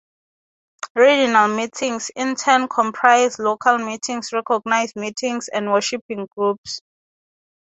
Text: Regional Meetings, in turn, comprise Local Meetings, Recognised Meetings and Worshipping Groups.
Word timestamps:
Regional 0.95 1.47
Meetings, 1.55 2.09
in 2.15 2.33
turn, 2.35 2.67
comprise 2.67 3.37
Local 3.37 3.77
Meetings, 3.77 4.33
Recognised 4.33 4.95
Meetings 4.95 5.47
and 5.47 5.71
Worshipping 5.71 6.27
Groups. 6.35 6.81